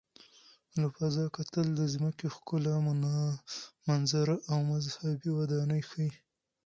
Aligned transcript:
له 0.79 0.87
فضا 0.95 1.25
کتل 1.37 1.67
د 1.75 1.81
ځمکې 1.93 2.27
ښکلي 2.35 2.73
منظره 3.87 4.35
او 4.51 4.57
مذهبي 4.71 5.29
ودانۍ 5.33 5.81
ښيي. 5.89 6.11